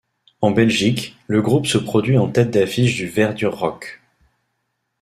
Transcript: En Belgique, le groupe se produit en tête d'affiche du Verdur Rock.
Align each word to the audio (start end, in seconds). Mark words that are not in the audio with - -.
En 0.41 0.49
Belgique, 0.49 1.15
le 1.27 1.43
groupe 1.43 1.67
se 1.67 1.77
produit 1.77 2.17
en 2.17 2.27
tête 2.27 2.49
d'affiche 2.49 2.95
du 2.95 3.05
Verdur 3.07 3.55
Rock. 3.59 4.01